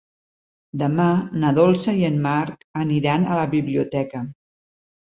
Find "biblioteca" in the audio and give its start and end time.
3.57-4.29